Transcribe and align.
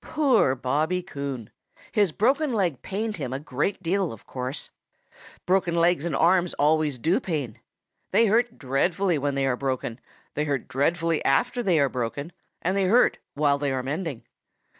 |POOR 0.00 0.56
Bobby 0.56 1.00
Coon! 1.00 1.48
His 1.92 2.10
broken 2.10 2.52
leg 2.52 2.82
pained 2.82 3.18
him 3.18 3.32
a 3.32 3.38
great 3.38 3.80
deal, 3.84 4.10
of 4.10 4.26
course. 4.26 4.72
Broken 5.46 5.76
legs 5.76 6.04
and 6.04 6.16
arms 6.16 6.54
always 6.54 6.98
do 6.98 7.20
pain. 7.20 7.60
They 8.10 8.26
hurt 8.26 8.58
dreadfully 8.58 9.16
when 9.16 9.36
they 9.36 9.46
are 9.46 9.56
broken, 9.56 10.00
they 10.34 10.42
hurt 10.44 10.66
dreadfully 10.66 11.24
after 11.24 11.62
they 11.62 11.78
are 11.78 11.88
broken, 11.88 12.32
and 12.62 12.76
they 12.76 12.86
hurt 12.86 13.18
while 13.34 13.56
they 13.58 13.70
are 13.70 13.84
mending. 13.84 14.24